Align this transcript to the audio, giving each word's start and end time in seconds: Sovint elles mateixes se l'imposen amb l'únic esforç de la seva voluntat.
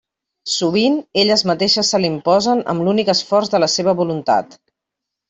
Sovint 0.51 0.95
elles 1.23 1.43
mateixes 1.49 1.91
se 1.93 1.99
l'imposen 2.05 2.63
amb 2.73 2.87
l'únic 2.87 3.13
esforç 3.15 3.53
de 3.53 3.61
la 3.65 3.69
seva 3.75 3.95
voluntat. 4.01 4.57